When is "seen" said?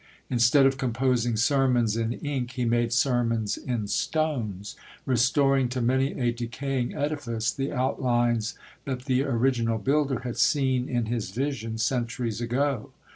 10.37-10.89